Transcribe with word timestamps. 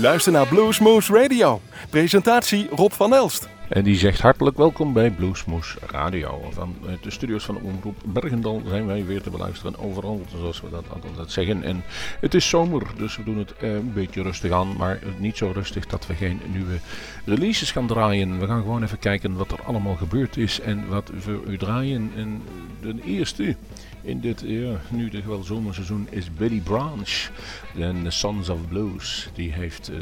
U 0.00 0.02
luistert 0.02 0.34
naar 0.34 0.46
Bluesmoose 0.46 1.12
Radio. 1.12 1.60
Presentatie 1.90 2.68
Rob 2.74 2.92
van 2.92 3.14
Elst. 3.14 3.48
En 3.68 3.82
die 3.82 3.96
zegt 3.96 4.20
hartelijk 4.20 4.56
welkom 4.56 4.92
bij 4.92 5.10
Bluesmoose 5.10 5.78
Radio. 5.86 6.48
Van 6.52 6.74
de 7.02 7.10
studio's 7.10 7.44
van 7.44 7.56
Omroep 7.56 7.96
Bergendal 8.04 8.62
zijn 8.68 8.86
wij 8.86 9.04
weer 9.04 9.22
te 9.22 9.30
beluisteren 9.30 9.78
overal, 9.78 10.22
zoals 10.38 10.60
we 10.60 10.70
dat 10.70 10.84
altijd 10.92 11.30
zeggen. 11.30 11.62
En 11.62 11.82
het 12.20 12.34
is 12.34 12.48
zomer, 12.48 12.82
dus 12.96 13.16
we 13.16 13.22
doen 13.22 13.38
het 13.38 13.54
eh, 13.56 13.74
een 13.74 13.92
beetje 13.92 14.22
rustig 14.22 14.52
aan, 14.52 14.76
maar 14.76 14.98
niet 15.18 15.36
zo 15.36 15.50
rustig 15.54 15.86
dat 15.86 16.06
we 16.06 16.14
geen 16.14 16.40
nieuwe 16.52 16.78
releases 17.24 17.70
gaan 17.70 17.86
draaien. 17.86 18.38
We 18.38 18.46
gaan 18.46 18.62
gewoon 18.62 18.82
even 18.82 18.98
kijken 18.98 19.36
wat 19.36 19.52
er 19.52 19.62
allemaal 19.62 19.96
gebeurd 19.96 20.36
is 20.36 20.60
en 20.60 20.88
wat 20.88 21.10
we 21.24 21.40
u 21.46 21.56
draaien. 21.56 22.12
En 22.16 22.42
de 22.80 22.94
eerste 23.04 23.56
in 24.02 24.20
dit 24.20 24.42
ja, 24.46 24.80
nu 24.88 25.08
de 25.08 25.22
wel 25.26 25.42
zomerseizoen 25.42 26.06
is 26.10 26.34
Billy 26.34 26.60
Branch. 26.60 27.30
En 27.78 28.02
The 28.02 28.10
Sons 28.10 28.48
of 28.48 28.68
Blues. 28.68 29.28
Die 29.34 29.52
heeft 29.52 29.90
uh, 29.90 29.96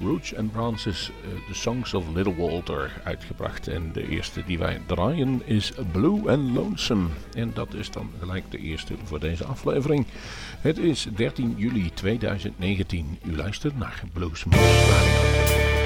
Roots 0.00 0.36
and 0.36 0.52
Branches 0.52 1.10
uh, 1.10 1.46
The 1.46 1.54
Songs 1.54 1.94
of 1.94 2.04
Little 2.14 2.34
Walter 2.34 3.00
uitgebracht. 3.04 3.68
En 3.68 3.92
de 3.92 4.08
eerste 4.08 4.42
die 4.46 4.58
wij 4.58 4.80
draaien 4.86 5.42
is 5.44 5.72
Blue 5.92 6.30
and 6.30 6.54
Lonesome. 6.54 7.08
En 7.34 7.50
dat 7.54 7.74
is 7.74 7.90
dan 7.90 8.10
gelijk 8.18 8.50
de 8.50 8.58
eerste 8.58 8.94
voor 9.04 9.20
deze 9.20 9.44
aflevering. 9.44 10.06
Het 10.60 10.78
is 10.78 11.06
13 11.16 11.54
juli 11.56 11.90
2019. 11.94 13.18
U 13.24 13.36
luistert 13.36 13.78
naar 13.78 14.02
Radio. 14.14 15.79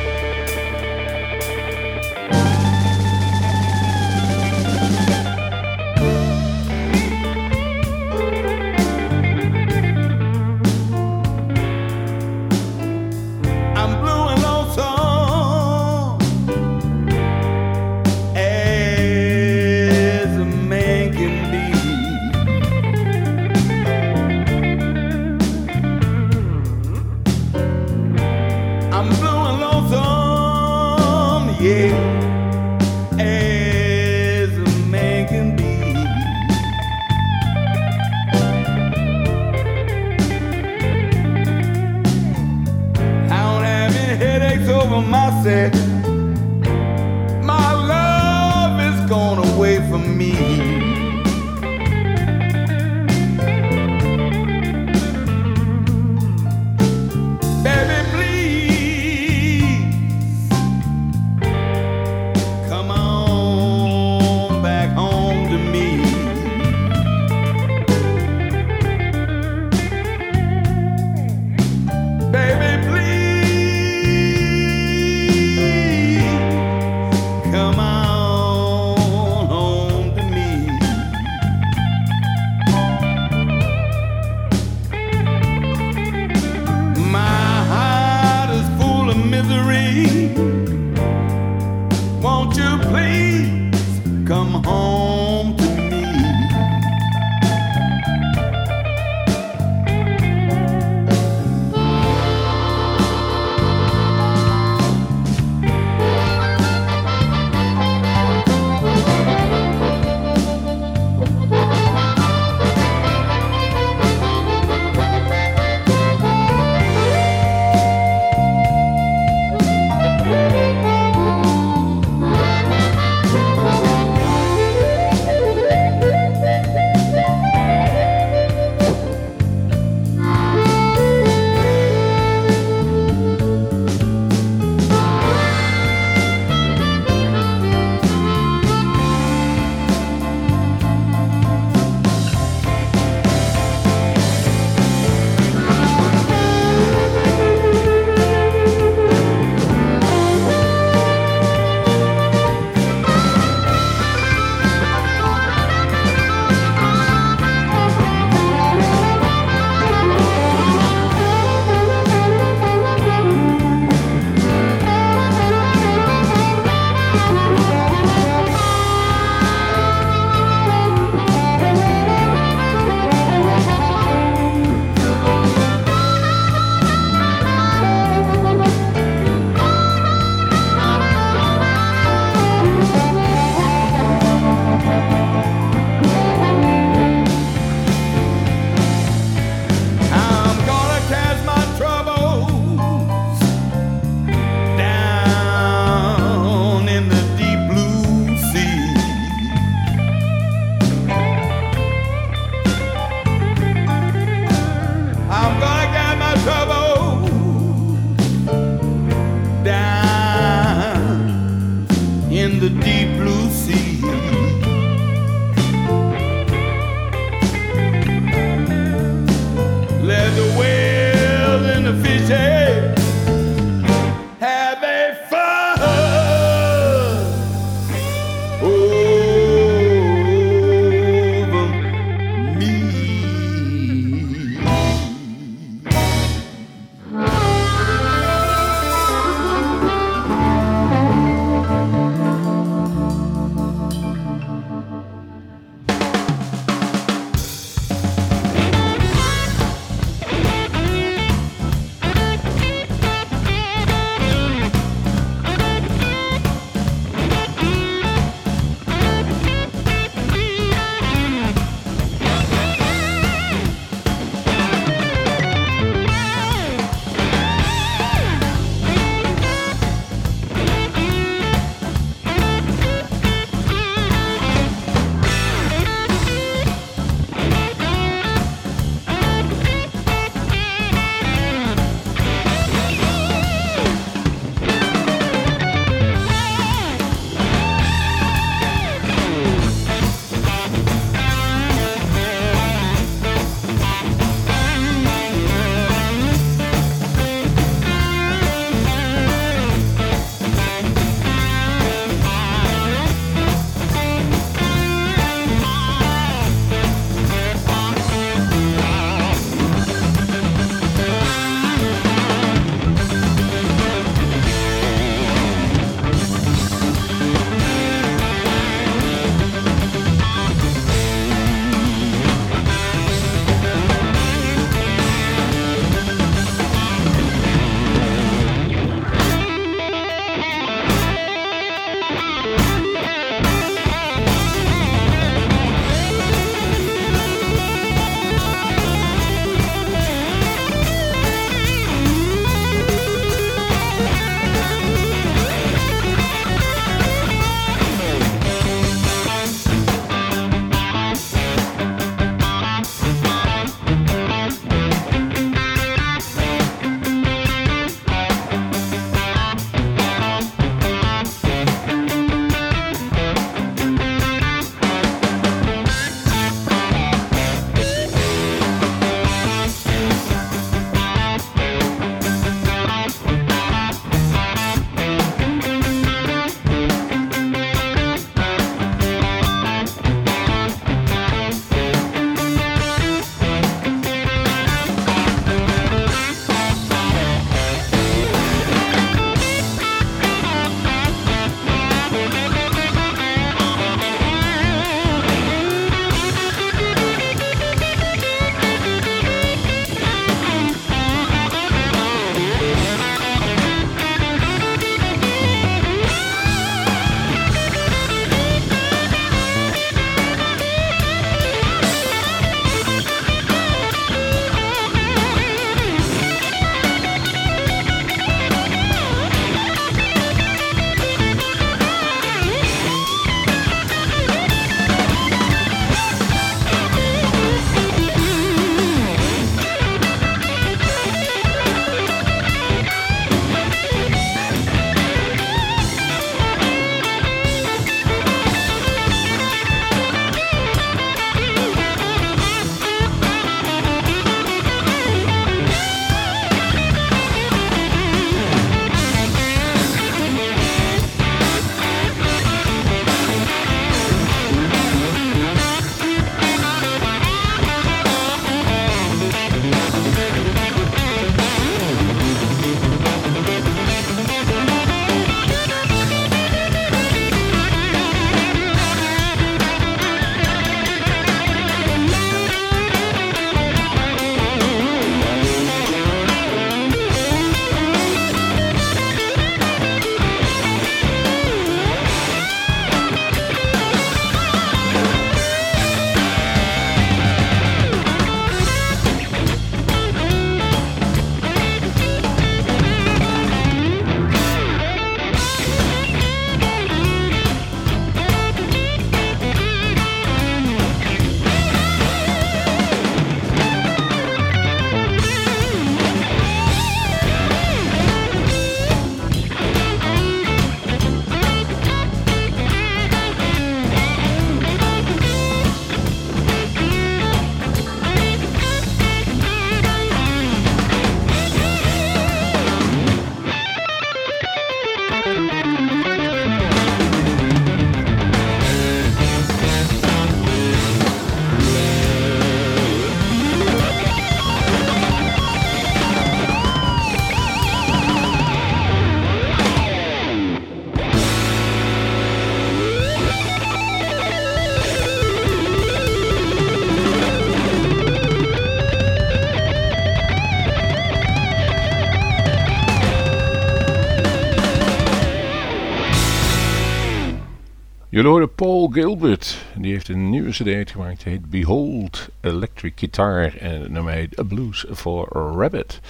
Jullie 558.24 558.36
horen 558.36 558.48
Paul 558.48 558.83
Gilbert. 558.94 559.58
Die 559.76 559.92
heeft 559.92 560.08
een 560.08 560.30
nieuwe 560.30 560.50
cd 560.50 560.66
uitgemaakt. 560.66 561.22
Die 561.22 561.32
heet 561.32 561.50
Behold 561.50 562.28
Electric 562.40 562.92
Guitar. 562.96 563.52
En 563.58 563.80
het 563.80 563.90
nummer 563.90 564.12
heet 564.12 564.38
A 564.38 564.42
Blues 564.42 564.86
for 564.92 565.28
Rabbit. 565.32 566.00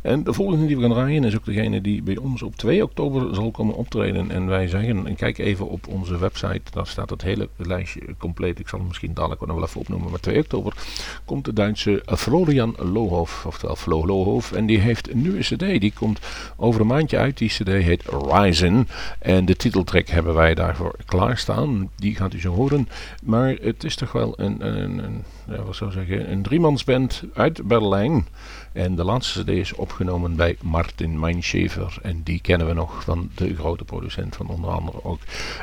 En 0.00 0.24
de 0.24 0.32
volgende 0.32 0.66
die 0.66 0.76
we 0.76 0.82
gaan 0.82 0.90
draaien 0.90 1.24
is 1.24 1.36
ook 1.36 1.44
degene 1.44 1.80
die 1.80 2.02
bij 2.02 2.16
ons 2.16 2.42
op 2.42 2.56
2 2.56 2.82
oktober 2.82 3.34
zal 3.34 3.50
komen 3.50 3.74
optreden. 3.74 4.30
En 4.30 4.46
wij 4.46 4.68
zeggen, 4.68 5.14
kijk 5.14 5.38
even 5.38 5.68
op 5.68 5.88
onze 5.88 6.18
website. 6.18 6.60
Daar 6.70 6.86
staat 6.86 7.10
het 7.10 7.22
hele 7.22 7.48
lijstje 7.56 8.00
compleet. 8.18 8.58
Ik 8.58 8.68
zal 8.68 8.78
hem 8.78 8.88
misschien 8.88 9.14
dadelijk 9.14 9.40
nog 9.40 9.56
wel 9.56 9.64
even 9.64 9.80
opnoemen. 9.80 10.10
Maar 10.10 10.20
2 10.20 10.38
oktober 10.38 10.72
komt 11.24 11.44
de 11.44 11.52
Duitse 11.52 12.02
Florian 12.06 12.74
Lohoff. 12.92 13.46
Oftewel 13.46 13.76
Flo 13.76 14.06
Lohoff. 14.06 14.52
En 14.52 14.66
die 14.66 14.78
heeft 14.78 15.10
een 15.10 15.22
nieuwe 15.22 15.40
cd. 15.40 15.80
Die 15.80 15.92
komt 15.92 16.20
over 16.56 16.80
een 16.80 16.86
maandje 16.86 17.18
uit. 17.18 17.38
Die 17.38 17.48
cd 17.48 17.68
heet 17.68 18.02
Ryzen. 18.30 18.88
En 19.18 19.44
de 19.44 19.56
titeltrack 19.56 20.08
hebben 20.08 20.34
wij 20.34 20.54
daarvoor 20.54 20.96
klaarstaan. 21.06 21.90
Die 21.96 22.14
gaat 22.14 22.31
u 22.34 22.40
zo 22.40 22.54
horen. 22.54 22.88
Maar 23.22 23.56
het 23.60 23.84
is 23.84 23.96
toch 23.96 24.12
wel 24.12 24.32
een, 24.36 24.66
een, 24.66 24.98
een 24.98 25.24
ja, 25.48 25.62
wat 25.62 25.76
zou 25.76 25.90
zeggen, 25.90 26.30
een 26.32 26.42
driemansband 26.42 27.22
uit 27.34 27.66
Berlijn. 27.66 28.26
En 28.72 28.94
de 28.94 29.04
laatste 29.04 29.42
CD 29.42 29.48
is 29.48 29.74
opgenomen 29.74 30.36
bij 30.36 30.56
Martin 30.62 31.20
Meinschefer. 31.20 31.98
En 32.02 32.22
die 32.22 32.40
kennen 32.40 32.66
we 32.66 32.72
nog 32.72 33.04
van 33.04 33.30
de 33.34 33.54
grote 33.54 33.84
producent 33.84 34.36
van 34.36 34.46
onder 34.46 34.70
andere 34.70 35.04
ook 35.04 35.20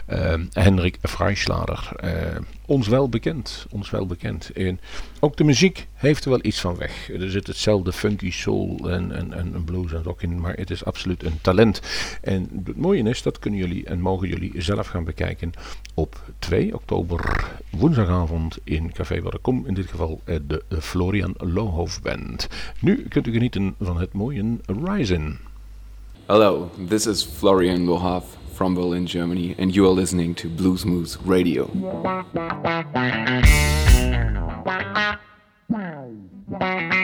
uh, 0.09 0.33
Henrik 0.53 0.97
Freischlader. 1.01 1.89
Uh, 2.03 2.11
ons 2.69 2.87
wel 2.87 3.09
bekend. 3.09 3.65
Ons 3.69 3.89
wel 3.89 4.05
bekend. 4.05 4.51
En 4.51 4.79
ook 5.19 5.37
de 5.37 5.43
muziek 5.43 5.87
heeft 5.93 6.23
er 6.23 6.29
wel 6.29 6.39
iets 6.41 6.59
van 6.59 6.77
weg. 6.77 7.09
Er 7.09 7.31
zit 7.31 7.47
hetzelfde 7.47 7.93
funky 7.93 8.31
soul 8.31 8.89
en, 8.89 9.11
en, 9.11 9.33
en 9.33 9.63
blues 9.63 9.93
en 9.93 10.03
rock 10.03 10.21
in. 10.21 10.39
Maar 10.39 10.53
het 10.53 10.69
is 10.69 10.85
absoluut 10.85 11.23
een 11.23 11.41
talent. 11.41 11.81
En 12.21 12.61
het 12.65 12.77
mooie 12.77 13.03
is, 13.03 13.21
dat 13.21 13.39
kunnen 13.39 13.59
jullie 13.59 13.85
en 13.85 14.01
mogen 14.01 14.27
jullie 14.27 14.61
zelf 14.61 14.87
gaan 14.87 15.03
bekijken 15.03 15.51
op 15.93 16.21
2 16.39 16.75
oktober 16.75 17.51
woensdagavond 17.69 18.57
in 18.63 18.91
Café 18.91 19.21
Welkom. 19.21 19.63
In 19.67 19.73
dit 19.73 19.87
geval 19.87 20.21
eh, 20.23 20.35
de 20.47 20.63
Florian 20.79 21.33
Lohoff 21.37 22.01
Band. 22.01 22.47
Nu 22.79 23.07
kunt 23.07 23.27
u 23.27 23.31
genieten 23.31 23.75
van 23.79 23.99
het 23.99 24.13
mooie 24.13 24.57
Rising. 24.83 25.37
Hello, 26.25 26.69
this 26.87 27.07
is 27.07 27.23
Florian 27.23 27.83
Lohoff 27.83 28.38
from 28.59 28.75
Berlin, 28.75 29.07
Germany, 29.07 29.55
and 29.57 29.73
you 29.73 29.85
are 29.85 29.91
listening 29.91 30.35
to 30.35 30.49
Blues 30.49 30.85
Moose 30.85 31.15
Radio. 31.21 31.71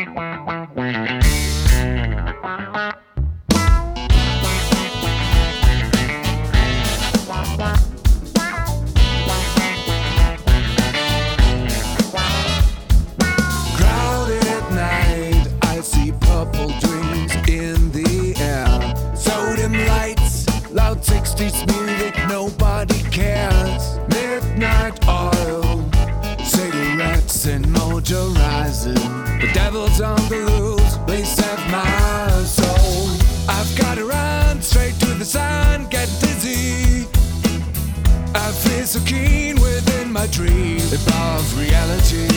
dream 40.27 40.79
above 40.94 41.58
reality. 41.58 42.27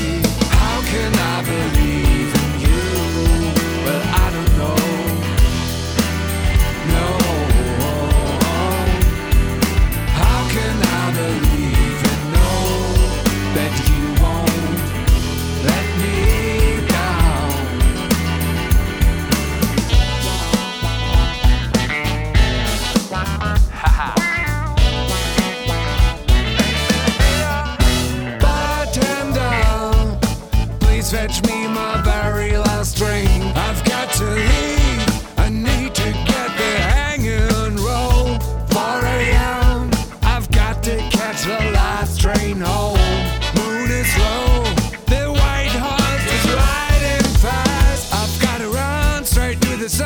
How 0.50 0.80
can 0.82 1.14
I 1.14 1.42
believe? 1.44 2.07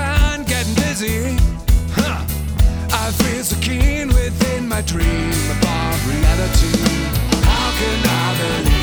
mind 0.03 0.47
getting 0.47 0.75
busy. 0.75 1.37
Huh. 1.99 2.19
I 3.03 3.05
feel 3.21 3.45
so 3.45 3.57
keen 3.61 4.09
within 4.09 4.69
my 4.69 4.83
dream 4.83 5.33
above 5.57 5.99
reality. 6.13 6.75
How 7.49 7.69
can 7.79 7.99
I 8.21 8.29
believe? 8.41 8.82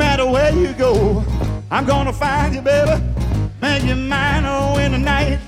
Matter 0.00 0.24
where 0.24 0.50
you 0.54 0.72
go, 0.72 1.22
I'm 1.70 1.84
gonna 1.84 2.12
find 2.12 2.54
you, 2.54 2.62
baby. 2.62 2.96
Make 3.60 3.84
you 3.84 3.94
mine 3.94 4.44
oh 4.46 4.78
in 4.78 4.92
the 4.92 4.98
night. 4.98 5.38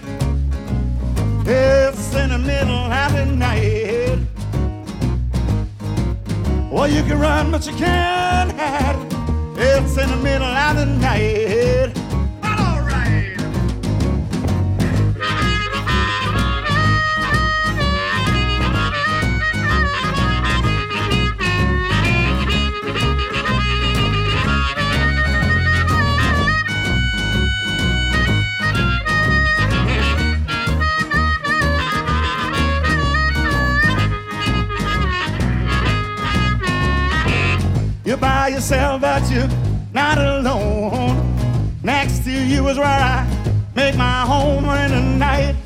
It's 1.46 2.14
in 2.14 2.28
the 2.28 2.38
middle 2.38 2.84
of 3.00 3.12
the 3.14 3.24
night. 3.24 4.18
Well, 6.70 6.86
you 6.86 7.02
can 7.02 7.18
run, 7.18 7.50
but 7.50 7.66
you 7.66 7.72
can't 7.72 8.52
hide. 8.52 8.98
It's 9.56 9.96
in 9.96 10.10
the 10.10 10.20
middle 10.28 10.52
of 10.66 10.76
the 10.76 10.86
night. 11.08 11.91
You're 39.32 39.48
not 39.94 40.18
alone. 40.18 41.16
Next 41.82 42.24
to 42.24 42.30
you 42.30 42.68
is 42.68 42.76
where 42.78 42.86
I 42.86 43.26
make 43.74 43.96
my 43.96 44.20
home 44.26 44.64
in 44.64 44.90
the 44.90 45.00
night. 45.00 45.56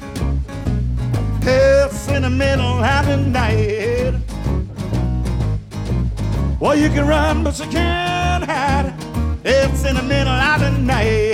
It's 1.42 2.08
in 2.08 2.22
the 2.22 2.30
middle 2.30 2.84
of 2.84 3.06
the 3.06 3.16
night. 3.16 4.14
Well, 6.60 6.76
you 6.76 6.88
can 6.88 7.06
run, 7.06 7.44
but 7.44 7.58
you 7.58 7.66
can't 7.66 8.44
hide. 8.44 8.94
It's 9.44 9.84
in 9.84 9.96
the 9.96 10.02
middle 10.02 10.32
of 10.32 10.60
the 10.60 10.70
night. 10.70 11.25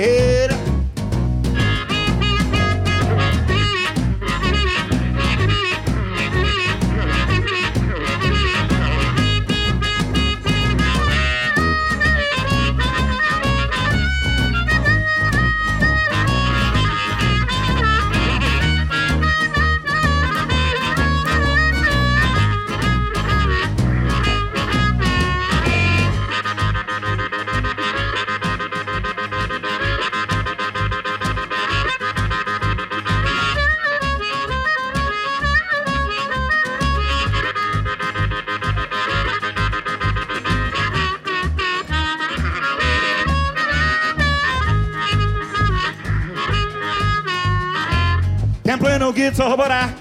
No 49.38 49.56
but 49.56 49.70
I 49.70 49.94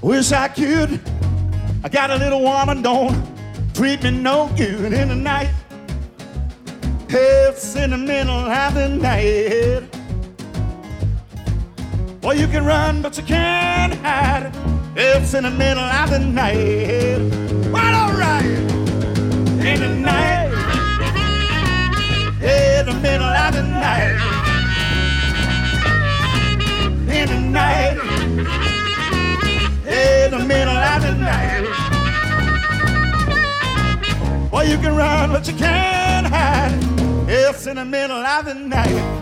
wish 0.00 0.32
I 0.32 0.48
could. 0.48 1.00
I 1.82 1.88
got 1.88 2.10
a 2.10 2.16
little 2.16 2.42
woman, 2.42 2.82
don't 2.82 3.14
treat 3.74 4.02
me 4.02 4.10
no 4.10 4.50
good 4.56 4.92
in 4.92 5.08
the 5.08 5.14
night. 5.14 5.50
It's 7.08 7.76
in 7.76 7.90
the 7.90 7.96
middle 7.96 8.34
of 8.34 8.74
the 8.74 8.88
night. 8.88 9.82
Well, 12.22 12.36
you 12.36 12.48
can 12.48 12.64
run, 12.64 13.02
but 13.02 13.16
you 13.16 13.22
can't 13.22 13.94
hide. 13.94 14.52
It's 14.96 15.34
in 15.34 15.44
the 15.44 15.50
middle 15.50 15.82
of 15.82 16.10
the 16.10 16.18
night. 16.18 17.18
Well, 17.70 17.94
all 17.94 18.18
right. 18.18 18.44
In 19.64 19.80
the 19.80 19.88
night. 19.88 20.52
In 22.42 22.86
the 22.86 22.98
middle 23.00 23.26
of 23.26 23.54
the 23.54 23.62
night. 23.62 24.16
In 27.08 27.28
the 27.28 27.40
night. 27.40 28.75
Middle 30.46 30.76
of 30.76 31.02
the 31.02 31.12
night. 31.14 31.66
Well, 34.52 34.64
you 34.64 34.78
can 34.78 34.94
run, 34.94 35.32
but 35.32 35.46
you 35.48 35.54
can't 35.54 36.26
hide. 36.26 36.78
It's 37.28 37.66
in 37.66 37.76
the 37.76 37.84
middle 37.84 38.24
of 38.24 38.44
the 38.44 38.54
night. 38.54 39.15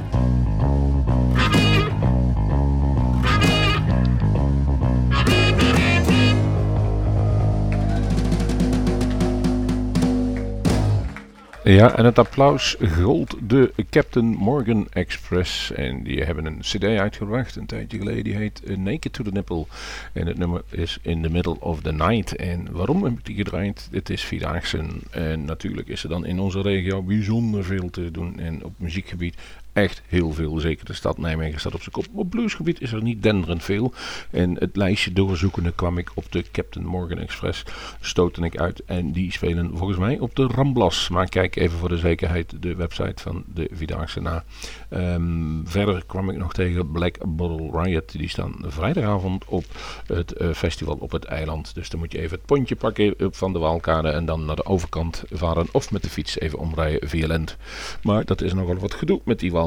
Ja, 11.65 11.97
en 11.97 12.05
het 12.05 12.19
applaus 12.19 12.77
gold 13.01 13.37
de 13.41 13.73
Captain 13.91 14.27
Morgan 14.27 14.87
Express. 14.91 15.73
En 15.73 16.03
die 16.03 16.23
hebben 16.23 16.45
een 16.45 16.59
cd 16.61 16.85
uitgebracht 16.85 17.57
een 17.57 17.67
tijdje 17.67 17.99
geleden. 17.99 18.25
Die 18.25 18.35
heet 18.35 18.63
eh, 18.65 18.77
Naked 18.77 19.13
to 19.13 19.25
the 19.25 19.31
Nipple. 19.31 19.67
En 20.13 20.27
het 20.27 20.39
nummer 20.39 20.63
is 20.71 20.99
In 21.03 21.23
the 21.23 21.31
Middle 21.31 21.61
of 21.61 21.81
the 21.81 21.93
Night. 21.93 22.37
En 22.37 22.69
waarom 22.73 23.05
heb 23.05 23.13
ik 23.13 23.25
die 23.25 23.37
gedraaid? 23.37 23.89
Het 23.91 24.11
is 24.11 24.25
Vierdaagse. 24.25 24.85
En 25.11 25.45
natuurlijk 25.45 25.89
is 25.89 26.03
er 26.03 26.09
dan 26.09 26.27
in 26.27 26.41
onze 26.41 26.61
regio 26.61 27.03
bijzonder 27.03 27.65
veel 27.65 27.91
te 27.91 28.11
doen. 28.11 28.39
En 28.39 28.65
op 28.65 28.73
muziekgebied 28.77 29.37
echt 29.75 30.03
heel 30.07 30.33
veel. 30.33 30.59
Zeker 30.59 30.85
de 30.85 30.93
stad 30.93 31.19
Nijmegen 31.19 31.61
staat 31.61 31.75
op 31.75 31.83
zijn 31.83 31.95
kop. 31.95 32.07
Op 32.13 32.31
bluesgebied 32.31 32.81
is 32.81 32.93
er 32.93 33.03
niet 33.03 33.23
denderend 33.23 33.65
veel. 33.65 33.93
En 34.31 34.57
het 34.59 34.77
lijstje 34.77 35.13
doorzoekende 35.13 35.73
kwam 35.73 35.99
ik 35.99 36.11
op 36.15 36.33
de 36.33 36.45
Captain 36.53 36.87
Morgan 36.87 37.19
Express. 37.19 37.65
Stootte 38.01 38.45
ik 38.45 38.59
uit. 38.59 38.85
En 38.85 39.13
die 39.13 39.33
spelen 39.33 39.77
volgens 39.77 39.99
mij 39.99 40.19
op 40.19 40.37
de 40.37 40.47
Ramblas. 40.47 41.09
Maar 41.09 41.29
kijk 41.29 41.57
even 41.57 41.79
voor 41.79 41.89
de 41.89 41.99
zekerheid 41.99 42.63
de 42.63 42.75
website 42.75 43.23
van 43.23 43.45
de 43.55 43.69
Vierdaagse 43.73 44.21
na. 44.21 44.45
Ehm, 44.89 45.65
verder 45.65 46.05
kwam 46.07 46.31
ik 46.31 46.37
nog 46.37 46.53
tegen 46.53 46.91
Black 46.91 47.17
Bottle 47.27 47.83
Riot. 47.83 48.19
Die 48.19 48.29
staan 48.29 48.55
vrijdagavond 48.61 49.45
op 49.45 49.65
het 50.07 50.33
eh, 50.33 50.51
festival 50.51 50.97
op 51.01 51.11
het 51.11 51.25
eiland. 51.25 51.75
Dus 51.75 51.89
dan 51.89 52.01
moet 52.01 52.13
je 52.13 52.21
even 52.21 52.37
het 52.37 52.47
pontje 52.47 52.77
pakken 52.77 53.15
van 53.19 53.53
de 53.53 53.59
Waalkade. 53.59 54.09
En 54.09 54.25
dan 54.25 54.45
naar 54.45 54.57
de 54.57 54.67
overkant 54.67 55.25
varen. 55.31 55.67
Of 55.73 55.91
met 55.91 56.03
de 56.03 56.11
fiets 56.11 56.39
even 56.39 56.59
omrijden 56.59 57.09
via 57.09 57.27
Lent. 57.27 57.57
Maar 58.03 58.25
dat 58.25 58.41
is 58.41 58.53
nogal 58.53 58.77
wat 58.77 58.95
gedoe 58.95 59.21
met 59.25 59.39
die 59.39 59.51
Waalkade. 59.51 59.63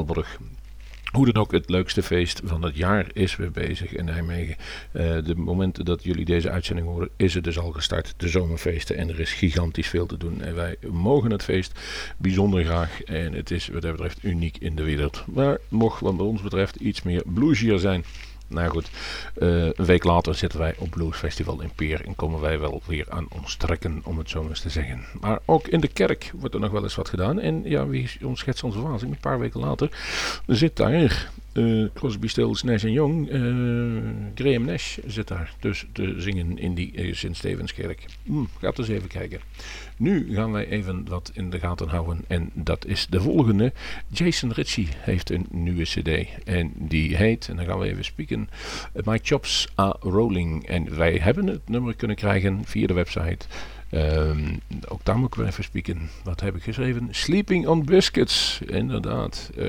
Hoe 1.12 1.32
dan 1.32 1.42
ook, 1.42 1.52
het 1.52 1.70
leukste 1.70 2.02
feest 2.02 2.40
van 2.44 2.62
het 2.62 2.76
jaar 2.76 3.06
is 3.12 3.36
weer 3.36 3.50
bezig 3.50 3.94
in 3.94 4.04
Nijmegen. 4.04 4.56
Uh, 4.92 5.02
de 5.24 5.34
momenten 5.36 5.84
dat 5.84 6.02
jullie 6.02 6.24
deze 6.24 6.50
uitzending 6.50 6.86
horen, 6.86 7.08
is 7.16 7.34
het 7.34 7.44
dus 7.44 7.58
al 7.58 7.72
gestart. 7.72 8.14
De 8.16 8.28
zomerfeesten 8.28 8.96
en 8.96 9.08
er 9.08 9.20
is 9.20 9.32
gigantisch 9.32 9.88
veel 9.88 10.06
te 10.06 10.16
doen. 10.16 10.42
En 10.42 10.54
wij 10.54 10.76
mogen 10.90 11.30
het 11.30 11.42
feest 11.42 11.80
bijzonder 12.18 12.64
graag. 12.64 13.02
En 13.02 13.32
het 13.32 13.50
is 13.50 13.68
wat 13.68 13.82
dat 13.82 13.90
betreft 13.92 14.22
uniek 14.22 14.56
in 14.58 14.76
de 14.76 14.82
wereld. 14.82 15.24
Maar 15.26 15.58
mocht 15.68 16.00
wat 16.00 16.20
ons 16.20 16.42
betreft 16.42 16.76
iets 16.76 17.02
meer 17.02 17.22
bluesier 17.26 17.78
zijn. 17.78 18.04
Nou 18.48 18.68
goed, 18.68 18.90
uh, 19.38 19.64
een 19.64 19.84
week 19.84 20.04
later 20.04 20.34
zitten 20.34 20.58
wij 20.58 20.74
op 20.78 20.90
Blues 20.90 21.16
Festival 21.16 21.60
in 21.60 21.70
Peer 21.74 22.06
en 22.06 22.14
komen 22.14 22.40
wij 22.40 22.58
wel 22.58 22.82
weer 22.86 23.06
aan 23.08 23.26
ons 23.28 23.56
trekken, 23.56 24.00
om 24.04 24.18
het 24.18 24.30
zo 24.30 24.48
eens 24.48 24.60
te 24.60 24.70
zeggen. 24.70 25.04
Maar 25.20 25.38
ook 25.44 25.66
in 25.66 25.80
de 25.80 25.88
kerk 25.88 26.32
wordt 26.34 26.54
er 26.54 26.60
nog 26.60 26.70
wel 26.70 26.82
eens 26.82 26.94
wat 26.94 27.08
gedaan. 27.08 27.40
En 27.40 27.62
ja, 27.64 27.86
wie 27.86 28.10
schetst 28.32 28.64
onze 28.64 28.78
verbazing? 28.78 29.12
Een 29.12 29.20
paar 29.20 29.38
weken 29.38 29.60
later 29.60 29.90
zit 30.46 30.76
daar 30.76 31.30
uh, 31.52 31.88
Crosby, 31.94 32.28
Stills, 32.28 32.62
Nash 32.62 32.82
Young, 32.82 33.30
uh, 33.30 34.02
Graham 34.34 34.64
Nash 34.64 34.98
zit 35.06 35.28
daar 35.28 35.54
dus 35.60 35.86
te 35.92 36.14
zingen 36.18 36.58
in 36.58 36.74
die 36.74 37.14
Sint-Stevenskerk. 37.14 38.04
Hmm, 38.22 38.48
gaat 38.60 38.78
eens 38.78 38.88
even 38.88 39.08
kijken. 39.08 39.40
Nu 39.98 40.34
gaan 40.34 40.52
wij 40.52 40.68
even 40.68 41.08
wat 41.08 41.30
in 41.34 41.50
de 41.50 41.58
gaten 41.58 41.88
houden 41.88 42.24
en 42.26 42.50
dat 42.54 42.86
is 42.86 43.06
de 43.10 43.20
volgende. 43.20 43.72
Jason 44.08 44.52
Ritchie 44.52 44.88
heeft 44.96 45.30
een 45.30 45.46
nieuwe 45.50 45.82
cd 45.82 46.26
en 46.44 46.72
die 46.74 47.16
heet, 47.16 47.48
en 47.48 47.56
dan 47.56 47.64
gaan 47.64 47.78
we 47.78 47.88
even 47.88 48.04
spieken, 48.04 48.48
My 49.04 49.18
Chops 49.22 49.68
Are 49.74 49.96
Rolling. 50.00 50.66
En 50.66 50.96
wij 50.96 51.16
hebben 51.16 51.46
het 51.46 51.68
nummer 51.68 51.94
kunnen 51.94 52.16
krijgen 52.16 52.64
via 52.64 52.86
de 52.86 52.94
website 52.94 53.46
Um, 53.90 54.60
ook 54.88 55.04
daar 55.04 55.18
moet 55.18 55.28
ik 55.28 55.34
weer 55.34 55.46
even 55.46 55.64
spieken. 55.64 56.10
Wat 56.24 56.40
heb 56.40 56.56
ik 56.56 56.62
geschreven? 56.62 57.08
Sleeping 57.10 57.66
on 57.66 57.84
Biscuits. 57.84 58.60
Inderdaad. 58.66 59.50
Uh, 59.56 59.64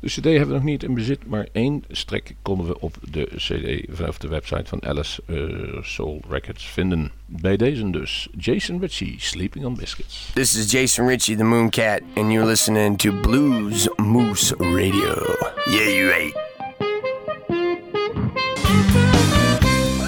de 0.00 0.06
cd 0.06 0.24
hebben 0.24 0.48
we 0.48 0.54
nog 0.54 0.62
niet 0.62 0.82
in 0.82 0.94
bezit, 0.94 1.26
maar 1.26 1.46
één 1.52 1.84
strek 1.90 2.34
konden 2.42 2.66
we 2.66 2.80
op 2.80 2.96
de 3.10 3.28
cd 3.36 3.96
vanaf 3.96 4.18
de 4.18 4.28
website 4.28 4.64
van 4.64 4.84
Alice 4.84 5.22
uh, 5.26 5.82
Soul 5.82 6.22
Records 6.28 6.66
vinden. 6.66 7.12
Bij 7.26 7.56
deze 7.56 7.90
dus. 7.90 8.28
Jason 8.38 8.80
Ritchie, 8.80 9.14
Sleeping 9.18 9.64
on 9.64 9.76
Biscuits. 9.76 10.30
This 10.34 10.56
is 10.56 10.70
Jason 10.70 11.06
Ritchie, 11.06 11.36
the 11.36 11.44
Mooncat, 11.44 12.00
and 12.14 12.32
you're 12.32 12.46
listening 12.46 12.98
to 12.98 13.20
Blues 13.20 13.88
Moose 13.96 14.54
Radio. 14.58 15.36
Yeah, 15.64 15.88
you 15.88 16.12
ain't. 16.12 16.44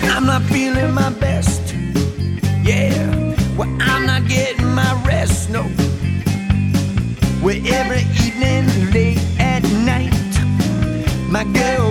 I'm 0.02 0.26
not 0.26 0.42
feeling 0.42 0.94
my 0.94 1.07
my 11.38 11.44
girl. 11.52 11.87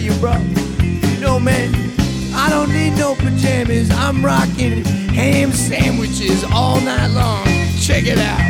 you, 0.00 0.12
bro. 0.14 0.32
You 1.18 1.40
man, 1.40 1.74
I 2.34 2.48
don't 2.48 2.72
need 2.72 2.96
no 2.96 3.14
pajamas. 3.14 3.90
I'm 3.90 4.24
rocking 4.24 4.84
ham 4.84 5.52
sandwiches 5.52 6.44
all 6.52 6.80
night 6.80 7.08
long. 7.08 7.44
Check 7.78 8.04
it 8.06 8.18
out. 8.18 8.40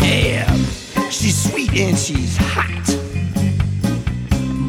Yeah, 0.00 0.52
she's 1.10 1.50
sweet 1.50 1.72
and 1.74 1.96
she's 1.96 2.36
hot. 2.36 2.86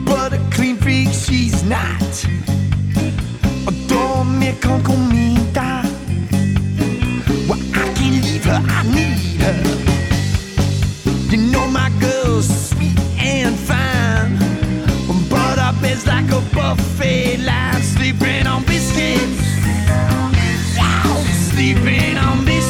But 0.05 0.34
a 0.34 0.39
clean 0.51 0.77
freak, 0.77 1.10
she's 1.10 1.63
not. 1.63 1.99
Dorme 3.88 4.60
con 4.62 4.84
comida. 4.84 5.84
Well, 7.47 7.60
I 7.73 7.93
can't 7.95 8.23
leave 8.23 8.45
her, 8.45 8.62
I 8.63 8.84
need 8.84 9.41
her. 9.41 9.90
like 16.12 16.32
a 16.32 16.41
buffet 16.54 17.38
line, 17.38 17.82
sleeping 17.82 18.45
on 18.45 18.63
biscuits. 18.63 19.41
Wow, 20.78 21.24
sleeping 21.50 22.17
on 22.17 22.45
biscuits. 22.45 22.61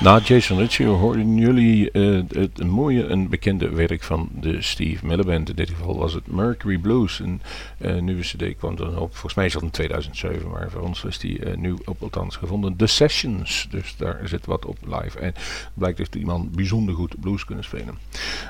Na 0.00 0.18
Jason 0.18 0.58
Ritchie 0.58 0.86
hoorden 0.86 1.36
jullie 1.36 1.88
uh, 1.92 2.22
het 2.28 2.64
mooie 2.64 3.06
en 3.06 3.28
bekende 3.28 3.68
werk 3.68 4.02
van 4.02 4.28
de 4.40 4.62
Steve 4.62 5.06
Miller 5.06 5.24
Band. 5.24 5.48
In 5.48 5.54
dit 5.54 5.70
geval 5.70 5.98
was 5.98 6.12
het 6.12 6.26
Mercury 6.26 6.78
Blues. 6.78 7.18
Een 7.18 7.40
uh, 7.78 8.00
nieuwe 8.00 8.22
cd 8.22 8.56
kwam 8.56 8.76
dan 8.76 8.98
op, 8.98 9.10
volgens 9.10 9.34
mij 9.34 9.46
is 9.46 9.52
dat 9.52 9.62
in 9.62 9.70
2007, 9.70 10.50
maar 10.50 10.70
voor 10.70 10.80
ons 10.80 11.04
is 11.04 11.18
die 11.18 11.44
uh, 11.44 11.56
nu 11.56 11.74
op 11.84 12.02
althans 12.02 12.36
gevonden. 12.36 12.76
The 12.76 12.86
Sessions, 12.86 13.66
dus 13.70 13.96
daar 13.96 14.20
zit 14.24 14.46
wat 14.46 14.66
op 14.66 14.76
live. 14.84 15.18
En 15.18 15.34
blijkt 15.74 15.98
dat 15.98 16.14
iemand 16.14 16.52
bijzonder 16.52 16.94
goed 16.94 17.20
blues 17.20 17.44
kunnen 17.44 17.64
spelen. 17.64 17.98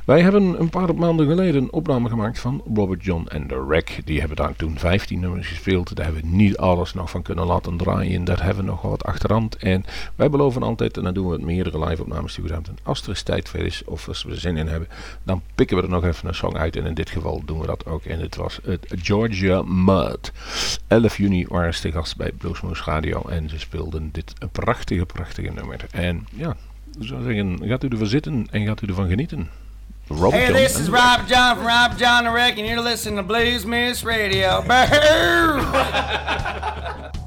Wij 0.05 0.21
hebben 0.21 0.61
een 0.61 0.71
paar 0.71 0.95
maanden 0.95 1.27
geleden 1.27 1.63
een 1.63 1.73
opname 1.73 2.09
gemaakt 2.09 2.39
van 2.39 2.63
Robert 2.75 3.05
John 3.05 3.27
en 3.29 3.47
The 3.47 3.67
Wreck. 3.67 4.01
Die 4.05 4.19
hebben 4.19 4.37
daar 4.37 4.57
toen 4.57 4.79
15 4.79 5.21
nummers 5.21 5.47
gespeeld. 5.47 5.97
Daar 5.97 6.05
hebben 6.05 6.23
we 6.23 6.29
niet 6.29 6.57
alles 6.57 6.95
nog 6.95 7.11
van 7.11 7.23
kunnen 7.23 7.47
laten 7.47 7.77
draaien. 7.77 8.25
Daar 8.25 8.45
hebben 8.45 8.65
we 8.65 8.71
nog 8.71 8.83
wat 8.83 9.05
achterhand. 9.05 9.57
En 9.57 9.85
wij 10.17 10.31
beloven 10.31 10.63
altijd, 10.63 10.97
en 10.97 11.03
dan 11.03 11.15
doen 11.15 11.29
we 11.29 11.39
meerdere 11.45 11.85
live-opnames 11.85 12.35
die 12.35 12.45
we 12.45 12.53
hebben. 12.53 12.79
Als 12.83 13.03
er 13.03 13.09
eens 13.09 13.23
tijd 13.23 13.49
voor 13.49 13.61
is, 13.61 13.85
of 13.85 14.09
als 14.09 14.23
we 14.23 14.31
er 14.31 14.41
zin 14.41 14.57
in 14.57 14.67
hebben, 14.67 14.89
dan 15.23 15.43
pikken 15.55 15.77
we 15.77 15.83
er 15.83 15.89
nog 15.89 16.05
even 16.05 16.29
een 16.29 16.35
song 16.35 16.57
uit. 16.57 16.77
En 16.77 16.87
in 16.87 16.95
dit 16.95 17.11
geval 17.11 17.43
doen 17.45 17.61
we 17.61 17.67
dat 17.67 17.87
ook. 17.87 18.05
En 18.05 18.21
het 18.21 18.37
was 18.37 18.59
het 18.65 18.87
Georgia 19.03 19.63
Mud. 19.63 20.33
11 20.87 21.17
juni 21.17 21.47
waren 21.49 21.75
ze 21.75 21.81
te 21.81 21.93
gast 21.93 22.17
bij 22.17 22.33
Bluesmoose 22.33 22.83
Radio. 22.85 23.23
En 23.29 23.49
ze 23.49 23.59
speelden 23.59 24.09
dit 24.13 24.35
prachtige, 24.53 25.07
prachtige 25.07 25.53
nummer. 25.53 25.87
En 25.91 26.27
ja, 26.35 26.57
zou 26.99 27.23
zeggen, 27.23 27.61
gaat 27.63 27.85
u 27.85 27.89
ervan 27.89 28.07
zitten 28.07 28.47
en 28.51 28.67
gaat 28.67 28.83
u 28.83 28.87
ervan 28.87 29.09
genieten. 29.09 29.49
Hey, 30.11 30.47
John 30.47 30.55
this 30.55 30.77
is 30.77 30.89
Rob 30.89 31.29
John 31.29 31.57
from 31.57 31.67
Rob 31.67 31.97
John 31.97 32.25
the 32.25 32.31
Wreck, 32.31 32.59
and 32.59 32.67
you're 32.67 32.83
listening 32.83 33.17
to 33.17 33.23
Blues 33.23 33.65
Moose 33.65 34.03
Radio. 34.03 34.65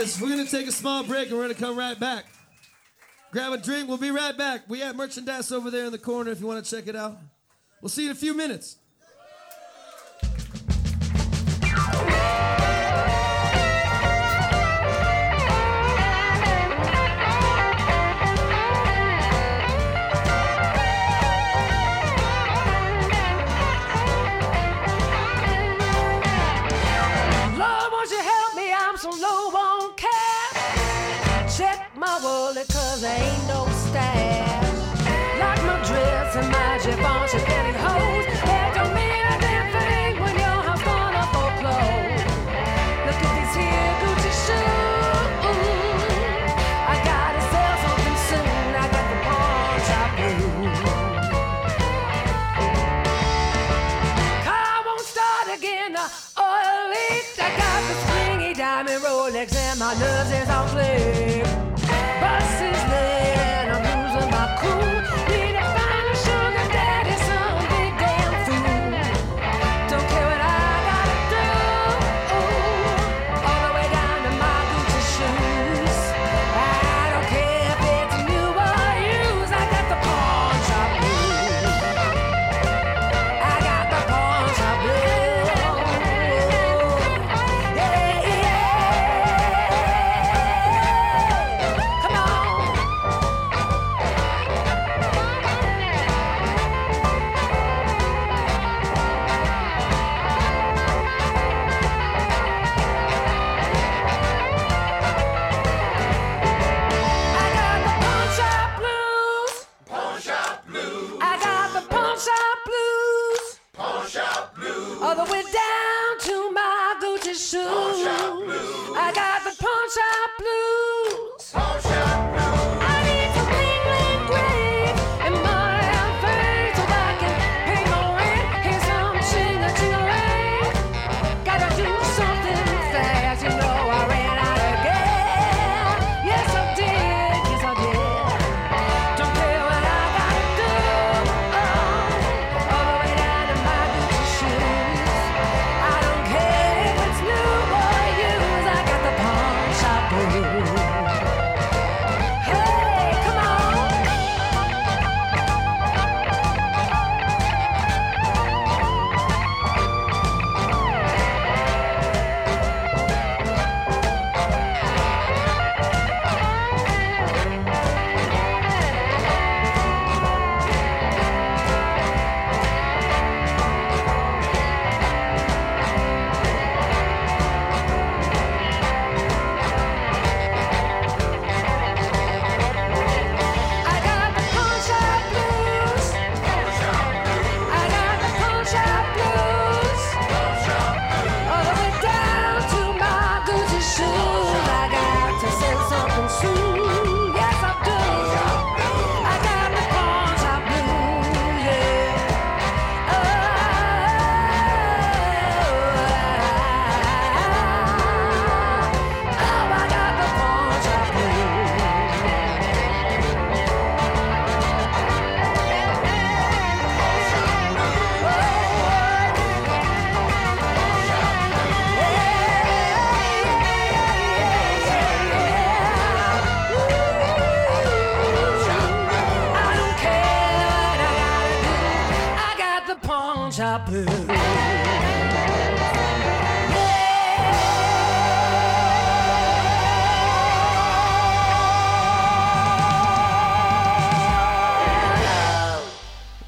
guys. 0.00 0.20
We're 0.20 0.28
going 0.28 0.44
to 0.44 0.50
take 0.50 0.66
a 0.66 0.72
small 0.72 1.04
break 1.04 1.28
and 1.28 1.36
we're 1.36 1.44
going 1.44 1.54
to 1.54 1.60
come 1.60 1.76
right 1.76 1.98
back. 1.98 2.24
Grab 3.32 3.52
a 3.52 3.58
drink. 3.58 3.86
We'll 3.88 3.98
be 3.98 4.10
right 4.10 4.36
back. 4.36 4.62
We 4.68 4.80
have 4.80 4.96
merchandise 4.96 5.52
over 5.52 5.70
there 5.70 5.84
in 5.84 5.92
the 5.92 5.98
corner 5.98 6.30
if 6.30 6.40
you 6.40 6.46
want 6.46 6.64
to 6.64 6.70
check 6.74 6.88
it 6.88 6.96
out. 6.96 7.18
We'll 7.82 7.90
see 7.90 8.04
you 8.04 8.10
in 8.10 8.16
a 8.16 8.18
few 8.18 8.34
minutes. 8.34 8.76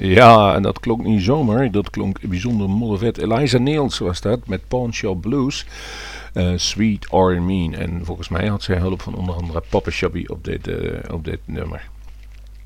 Ja, 0.05 0.55
en 0.55 0.62
dat 0.62 0.80
klonk 0.80 1.05
niet 1.05 1.22
zomaar. 1.22 1.70
Dat 1.70 1.90
klonk 1.90 2.20
bijzonder 2.28 2.70
moddervet. 2.70 3.18
Eliza 3.18 3.59
Niels 3.59 3.98
was 3.98 4.20
dat 4.20 4.46
met 4.46 4.68
Pawn 4.68 4.90
Shop 4.92 5.20
Blues. 5.20 5.66
eh, 6.32 6.53
Sweet 6.57 7.11
or 7.11 7.42
Mean. 7.42 7.74
En 7.74 8.05
volgens 8.05 8.28
mij 8.28 8.46
had 8.46 8.62
zij 8.62 8.76
hulp 8.76 9.03
van 9.03 9.14
onder 9.14 9.34
andere 9.34 9.62
Papa 9.68 9.90
Shabby 9.90 10.24
op 10.26 10.44
dit, 10.44 10.68
eh, 10.68 11.14
op 11.14 11.24
dit 11.24 11.38
nummer. 11.44 11.88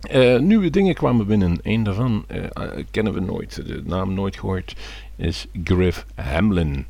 Eh, 0.01 0.39
nieuwe 0.39 0.70
dingen 0.70 0.95
kwamen 0.95 1.26
binnen. 1.26 1.59
Eén 1.62 1.82
daarvan 1.82 2.24
kennen 2.91 3.12
we 3.12 3.20
nooit. 3.20 3.66
De 3.66 3.82
naam 3.84 4.14
nooit 4.14 4.39
gehoord. 4.39 4.76
Is 5.16 5.47
Griff 5.64 6.07
Hamlin. 6.14 6.87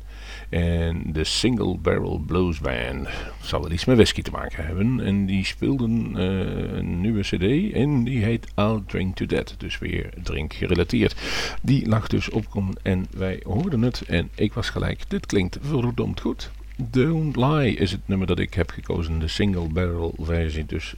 En 0.49 1.03
de 1.13 1.23
Single 1.23 1.77
Barrel 1.77 2.17
Blues 2.17 2.59
Band. 2.59 3.07
Zal 3.41 3.61
wel 3.61 3.71
iets 3.71 3.85
met 3.85 3.95
whisky 3.95 4.21
te 4.21 4.31
maken 4.31 4.65
hebben. 4.65 4.99
En 4.99 5.25
die 5.25 5.45
speelden 5.45 6.15
eh, 6.15 6.77
een 6.77 7.01
nieuwe 7.01 7.21
cd. 7.21 7.73
En 7.73 8.03
die 8.03 8.23
heet 8.23 8.47
I'll 8.55 8.81
Drink 8.87 9.15
to 9.15 9.25
That. 9.25 9.55
Dus 9.57 9.77
weer 9.77 10.09
drink 10.23 10.53
gerelateerd. 10.53 11.15
Die 11.61 11.87
lag 11.87 12.07
dus 12.07 12.29
op. 12.29 12.45
En 12.81 13.05
wij 13.17 13.39
hoorden 13.43 13.81
het. 13.81 14.01
En 14.01 14.29
ik 14.35 14.53
was 14.53 14.69
gelijk. 14.69 15.09
Dit 15.09 15.25
klinkt 15.25 15.57
verdomd 15.61 16.19
goed. 16.19 16.51
Don't 16.77 17.35
Lie 17.35 17.75
is 17.75 17.91
het 17.91 18.07
nummer 18.07 18.27
dat 18.27 18.39
ik 18.39 18.53
heb 18.53 18.69
gekozen. 18.69 19.19
De 19.19 19.27
single 19.27 19.67
barrel 19.67 20.15
versie. 20.19 20.65
Dus 20.65 20.95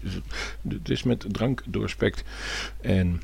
het 0.67 0.89
is 0.89 1.03
met 1.03 1.25
drank 1.27 1.63
doorspekt. 1.65 2.23
En 2.81 3.21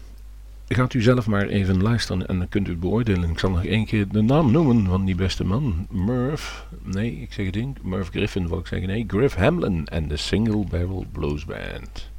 gaat 0.68 0.94
u 0.94 1.02
zelf 1.02 1.28
maar 1.28 1.48
even 1.48 1.82
luisteren 1.82 2.28
en 2.28 2.38
dan 2.38 2.50
kunt 2.50 2.68
u 2.68 2.72
het 2.72 2.80
beoordelen. 2.80 3.30
Ik 3.30 3.40
zal 3.40 3.50
nog 3.50 3.66
één 3.66 3.86
keer 3.86 4.08
de 4.08 4.22
naam 4.22 4.52
noemen 4.52 4.86
van 4.86 5.06
die 5.06 5.16
beste 5.16 5.44
man. 5.44 5.88
Murph, 5.90 6.68
nee, 6.84 7.22
ik 7.22 7.34
zeg 7.34 7.46
het 7.46 7.56
niet. 7.56 7.84
Murph 7.84 8.10
Griffin 8.10 8.48
wil 8.48 8.60
ik 8.60 8.68
zeggen. 8.68 8.88
Nee, 8.88 9.04
Griff 9.08 9.36
Hamlin 9.36 9.86
en 9.86 10.08
de 10.08 10.18
Single 10.18 10.66
Barrel 10.70 11.06
Blues 11.12 11.46
Band. 11.46 12.14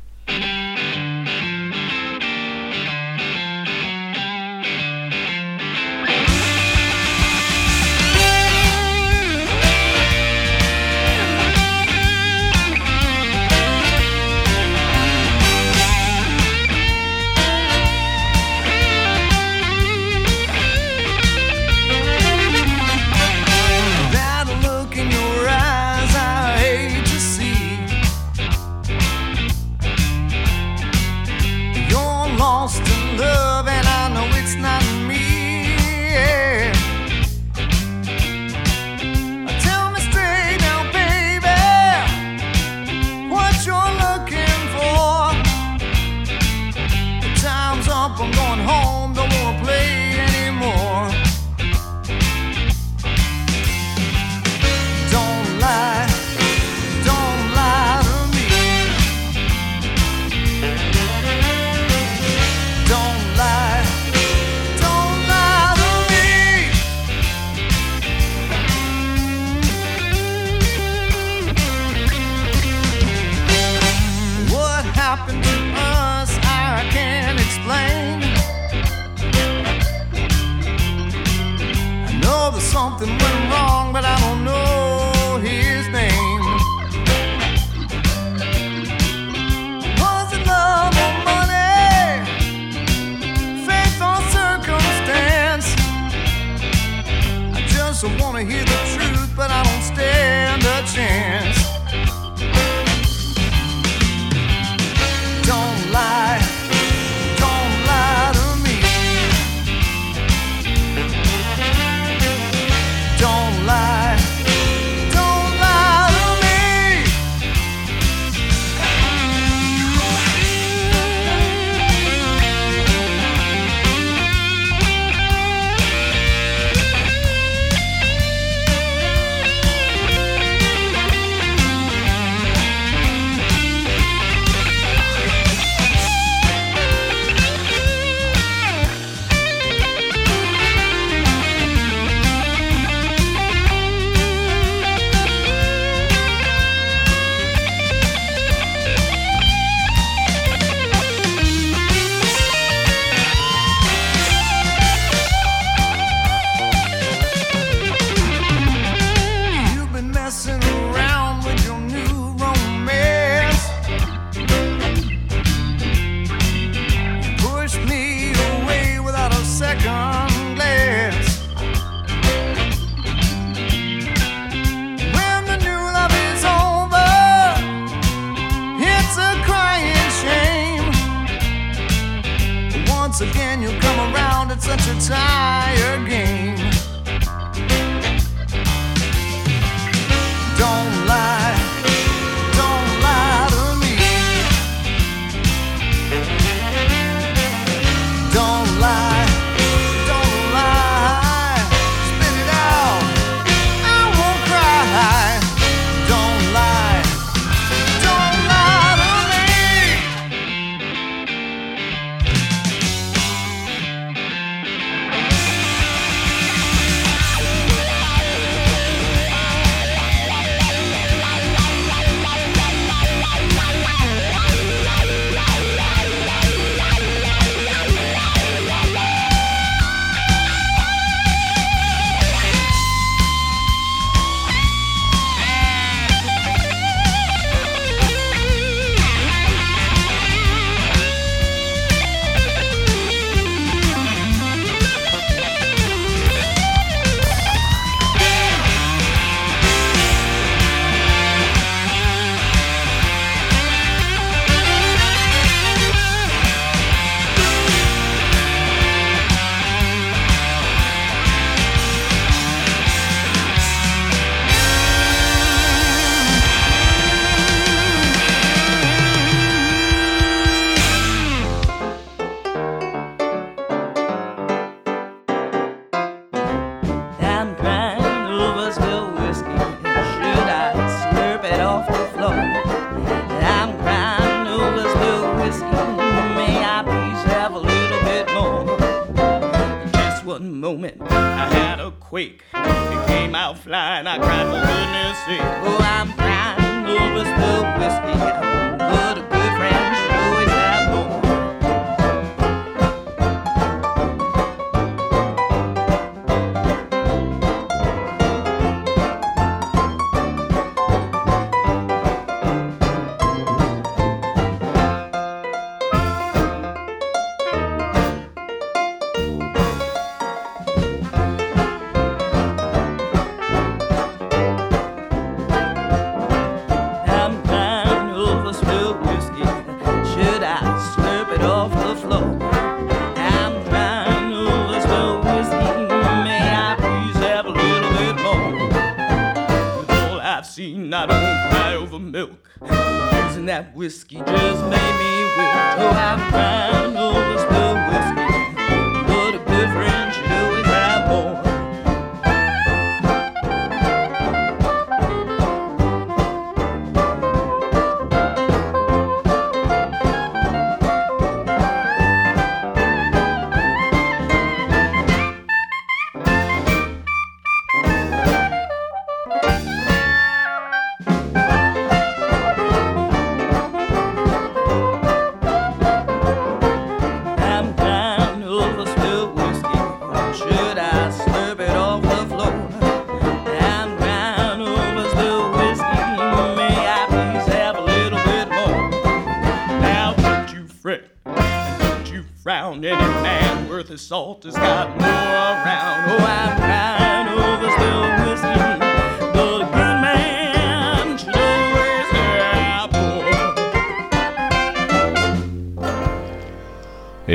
Frown. 392.83 392.85
Any 392.85 393.22
man 393.22 393.68
worth 393.68 393.89
his 393.89 394.03
salt 394.03 394.45
has 394.45 394.55
got 394.55 394.89
more 394.91 395.09
around. 395.09 396.11
Oh, 396.11 396.18
I'm 396.18 396.57
crying 396.57 397.29
over 397.29 397.70
spilled 397.70 398.26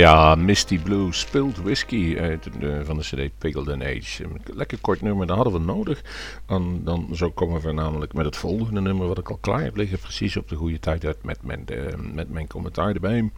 Ja, 0.01 0.35
Misty 0.35 0.79
Blue 0.79 1.13
Spilled 1.13 1.57
Whisky 1.57 2.17
uit, 2.19 2.49
de- 2.59 2.85
van 2.85 2.97
de 2.97 3.03
CD 3.03 3.37
Pickled 3.37 3.67
in 3.67 3.83
Age. 3.83 4.23
Een 4.23 4.41
Lekker 4.53 4.77
kort 4.81 5.01
nummer, 5.01 5.27
dat 5.27 5.35
hadden 5.35 5.53
we 5.53 5.59
nodig. 5.59 6.01
En 6.45 6.81
dan 6.83 7.07
zo 7.13 7.31
komen 7.31 7.61
we 7.61 7.71
namelijk 7.71 8.13
met 8.13 8.25
het 8.25 8.35
volgende 8.37 8.81
nummer 8.81 9.07
wat 9.07 9.17
ik 9.17 9.29
al 9.29 9.37
klaar 9.41 9.61
heb 9.63 9.75
liggen. 9.75 9.99
Precies 9.99 10.37
op 10.37 10.49
de 10.49 10.55
goede 10.55 10.79
tijd 10.79 11.05
uit 11.05 11.23
met 11.23 11.43
mijn, 11.43 11.67
eh, 11.67 11.95
met 12.13 12.29
mijn 12.29 12.47
commentaar 12.47 12.93
erbij. 12.93 13.29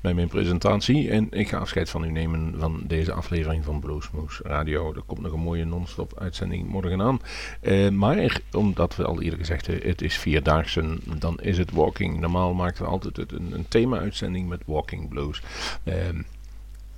Bij 0.00 0.14
mijn 0.14 0.28
presentatie. 0.28 1.10
En 1.10 1.26
ik 1.30 1.48
ga 1.48 1.58
afscheid 1.58 1.90
van 1.90 2.04
u 2.04 2.10
nemen 2.10 2.54
van 2.58 2.82
deze 2.86 3.12
aflevering 3.12 3.64
van 3.64 3.80
Bluesmoose 3.80 4.42
Radio. 4.42 4.94
Er 4.94 5.02
komt 5.06 5.20
nog 5.20 5.32
een 5.32 5.40
mooie 5.40 5.64
non-stop 5.64 6.18
uitzending 6.18 6.68
morgen 6.68 7.02
aan. 7.02 7.20
Eh, 7.60 7.88
maar 7.88 8.40
omdat 8.52 8.96
we 8.96 9.04
al 9.04 9.22
eerder 9.22 9.38
gezegd 9.38 9.66
hebben, 9.66 9.88
het 9.88 10.02
is 10.02 10.16
vierdaagse, 10.18 10.98
dan 11.18 11.40
is 11.40 11.58
het 11.58 11.70
walking. 11.70 12.20
Normaal 12.20 12.54
maken 12.54 12.82
we 12.84 12.90
altijd 12.90 13.32
een, 13.32 13.66
thema-uitzending 13.68 14.48
met 14.48 14.62
walking 14.66 15.08
blues. 15.08 15.42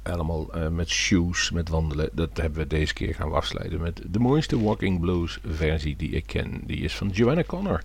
Allemaal 0.03 0.53
eh, 0.53 0.69
met 0.69 0.89
shoes, 0.89 1.51
met 1.51 1.69
wandelen. 1.69 2.09
Dat 2.13 2.37
hebben 2.37 2.59
we 2.61 2.67
deze 2.67 2.95
keer 2.95 3.15
gaan 3.15 3.33
afsluiten 3.33 3.81
met 3.81 4.03
de 4.07 4.19
mooiste 4.19 4.63
Walking 4.63 5.01
Blues 5.01 5.39
versie 5.47 5.97
die 5.97 6.11
ik 6.11 6.27
ken. 6.27 6.61
Die 6.67 6.81
is 6.81 6.97
van 6.97 7.09
Joanna 7.09 7.43
Connor 7.45 7.83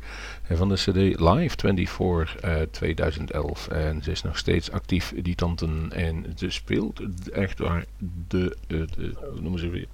eh, 0.48 0.58
van 0.58 0.70
de 0.70 0.76
CD 0.76 1.20
Live 1.20 1.56
24 1.58 2.36
eh 2.36 2.62
2011. 2.72 3.68
En 3.68 4.04
ze 4.04 4.12
is 4.12 4.22
nog 4.22 4.38
steeds 4.38 4.72
actief, 4.72 5.14
die 5.22 5.36
tanten. 5.36 5.92
En 5.92 6.26
ze 6.36 6.50
speelt 6.50 7.02
echt 7.30 7.60
waar 7.60 7.86
de, 8.28 8.58
eh, 8.68 8.78
hoe 9.32 9.42
noemen 9.42 9.60
ze 9.60 9.70
weer, 9.70 9.88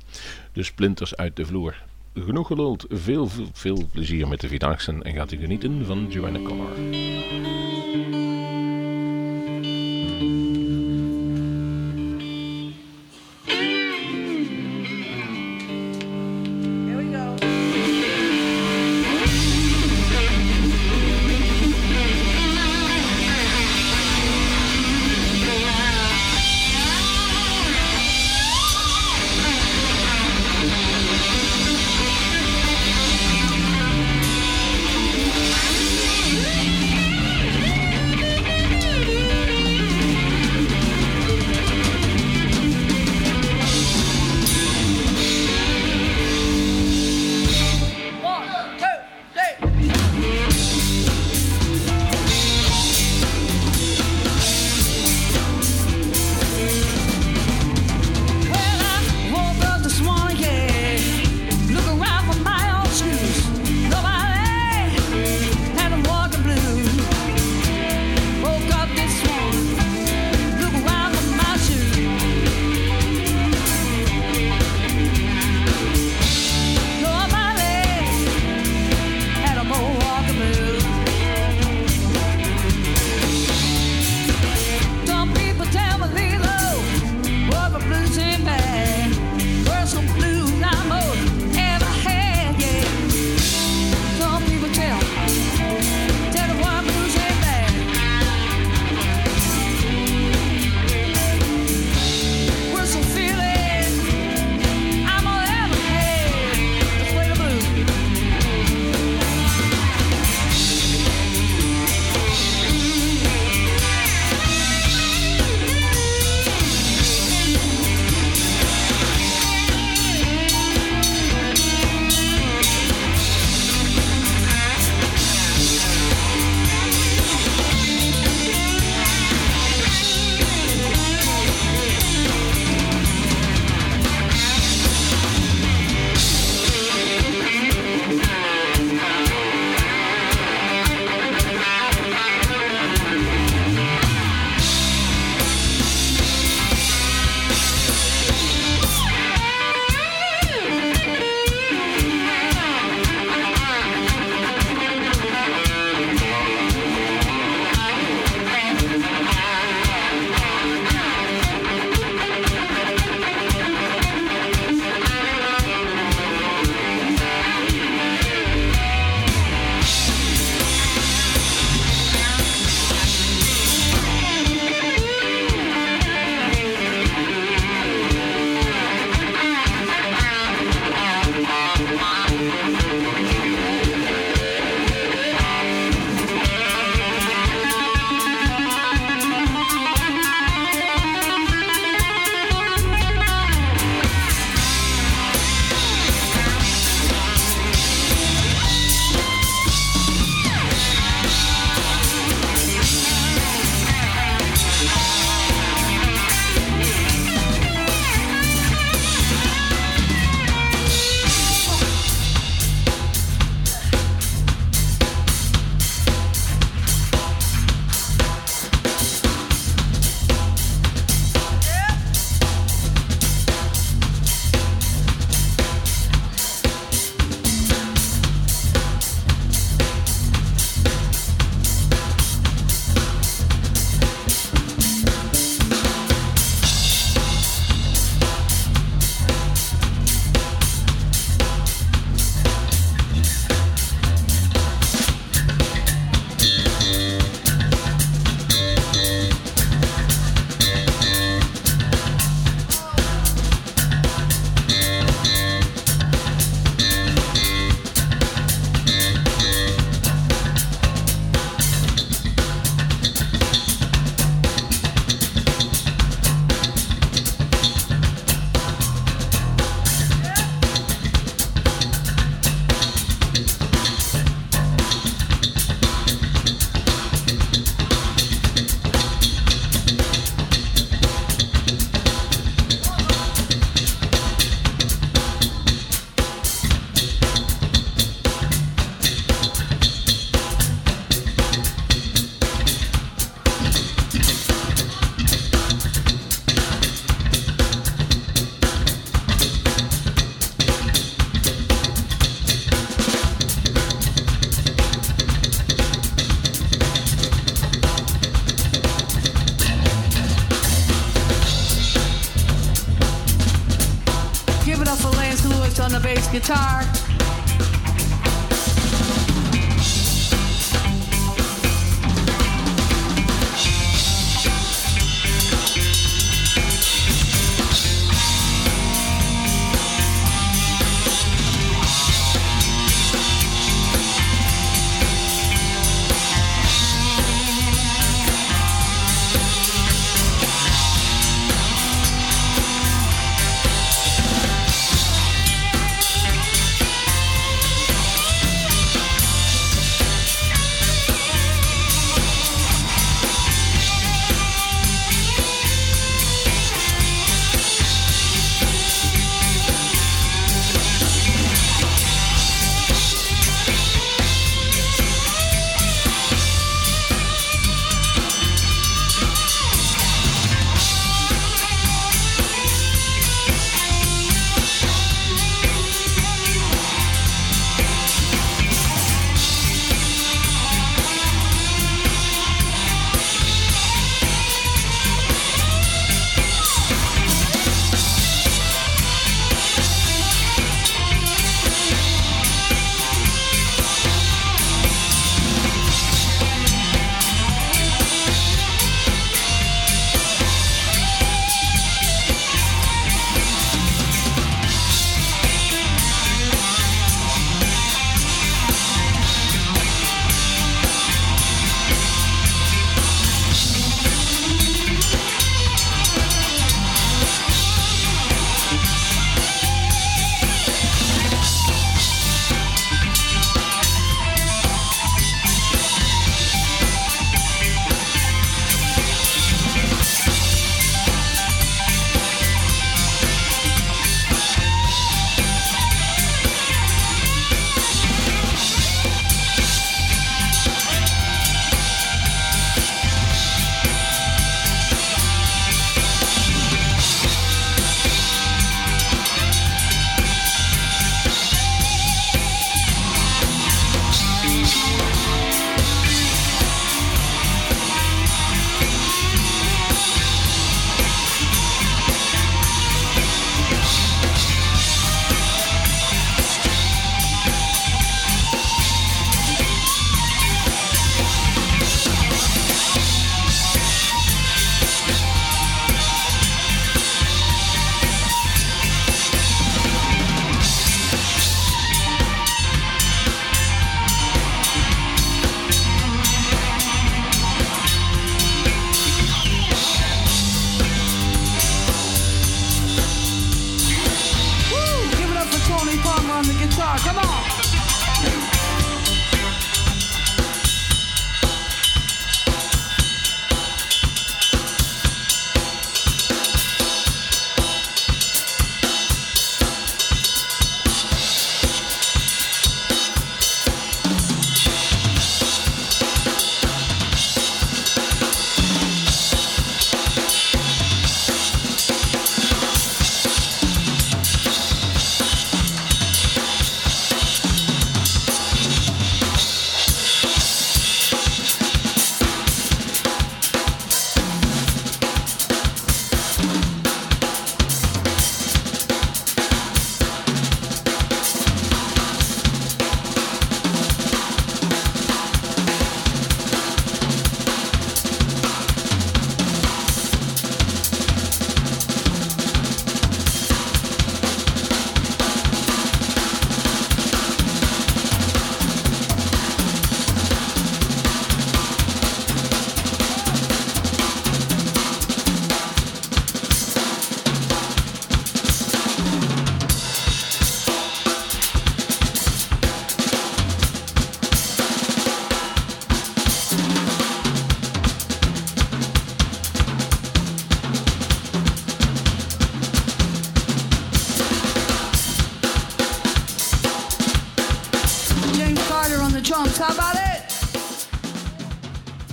de 0.53 0.63
splinters 0.63 1.15
uit 1.15 1.35
de 1.35 1.45
vloer. 1.45 1.83
Genoeg 2.13 2.47
geluld, 2.47 2.85
veel, 2.89 3.27
veel, 3.27 3.47
veel 3.53 3.87
plezier 3.91 4.27
met 4.27 4.41
de 4.41 4.47
Vierdaagse 4.47 4.95
en 5.01 5.13
gaat 5.13 5.31
u 5.31 5.37
genieten 5.37 5.85
van 5.85 6.07
Joanna 6.09 6.39
Connor. 6.41 6.69